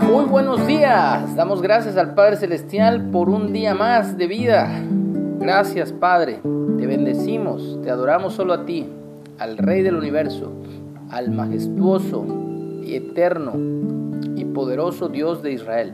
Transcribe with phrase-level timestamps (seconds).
[0.00, 1.36] Muy buenos días.
[1.36, 4.70] Damos gracias al Padre Celestial por un día más de vida.
[5.38, 6.40] Gracias, Padre.
[6.78, 8.86] Te bendecimos, te adoramos solo a ti,
[9.38, 10.50] al Rey del universo,
[11.10, 12.24] al majestuoso
[12.82, 13.52] y eterno
[14.34, 15.92] y poderoso Dios de Israel.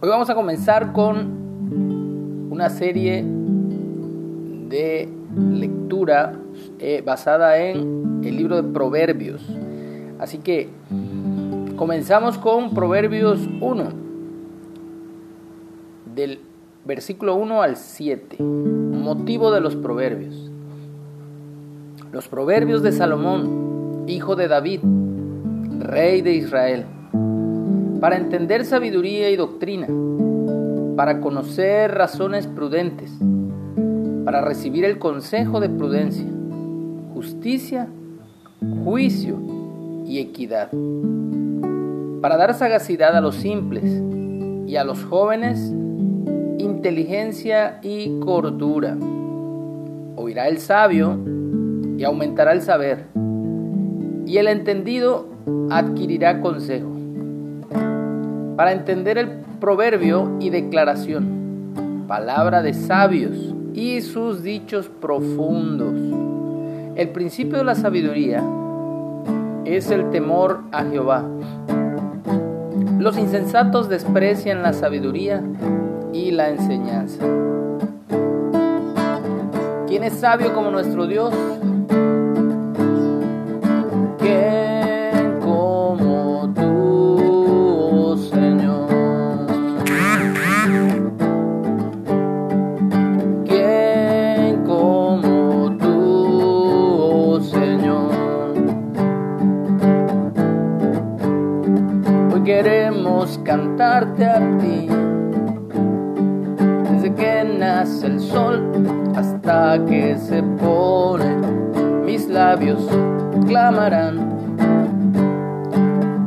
[0.00, 3.24] Hoy vamos a comenzar con una serie
[4.68, 5.08] de
[5.52, 6.32] lectura
[6.80, 9.42] eh, basada en el libro de Proverbios.
[10.18, 10.68] Así que
[11.82, 13.88] comenzamos con Proverbios 1,
[16.14, 16.38] del
[16.84, 20.48] versículo 1 al 7, motivo de los proverbios.
[22.12, 24.78] Los proverbios de Salomón, hijo de David,
[25.80, 26.84] rey de Israel,
[28.00, 29.88] para entender sabiduría y doctrina,
[30.94, 33.10] para conocer razones prudentes,
[34.24, 36.26] para recibir el consejo de prudencia,
[37.12, 37.88] justicia,
[38.84, 39.36] juicio
[40.06, 40.70] y equidad,
[42.22, 43.84] para dar sagacidad a los simples
[44.66, 45.74] y a los jóvenes
[46.56, 48.96] inteligencia y cordura.
[50.16, 51.18] Oirá el sabio
[51.98, 53.06] y aumentará el saber,
[54.26, 55.26] y el entendido
[55.70, 56.90] adquirirá consejo.
[58.56, 59.28] Para entender el
[59.60, 65.94] proverbio y declaración, palabra de sabios y sus dichos profundos.
[66.94, 68.44] El principio de la sabiduría
[69.64, 71.24] es el temor a Jehová.
[73.02, 75.42] Los insensatos desprecian la sabiduría
[76.12, 77.24] y la enseñanza.
[79.88, 81.34] ¿Quién es sabio como nuestro Dios?
[102.62, 104.86] Queremos cantarte a ti.
[106.90, 108.70] Desde que nace el sol
[109.16, 111.34] hasta que se pone,
[112.04, 112.80] mis labios
[113.48, 114.30] clamarán.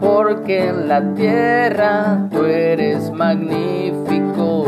[0.01, 4.65] Porque en la tierra tú eres magnífico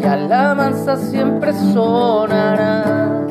[0.00, 3.22] y alabanza siempre sonará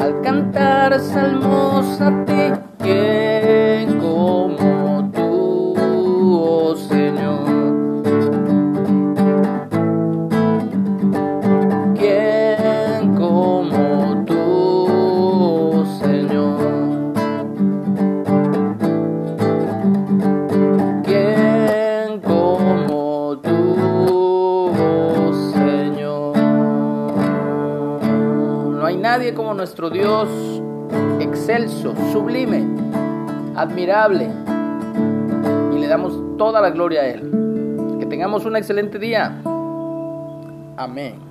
[0.00, 2.65] al cantar salmos a ti.
[29.16, 30.28] Nadie como nuestro Dios,
[31.20, 32.66] excelso, sublime,
[33.56, 34.28] admirable.
[35.74, 37.30] Y le damos toda la gloria a Él.
[37.98, 39.40] Que tengamos un excelente día.
[40.76, 41.25] Amén.